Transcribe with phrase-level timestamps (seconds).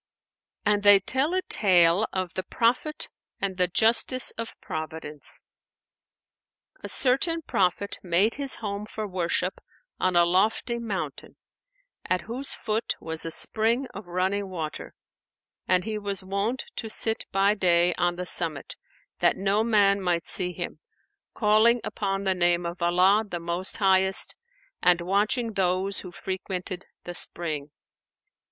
[0.65, 3.09] '"And they tell a tale of THE PROPHET
[3.39, 5.41] AND THE JUSTICE OF PROVIDENCE.
[6.83, 9.61] A certain Prophet[FN#494] made his home for worship
[9.99, 11.35] on a lofty mountain,
[12.03, 14.95] at whose foot was a spring of running water,
[15.67, 18.75] and he was wont to sit by day on the summit,
[19.19, 20.79] that no man might see him,
[21.35, 24.33] calling upon the name of Allah the Most Highest
[24.81, 27.69] and watching those who frequented the spring.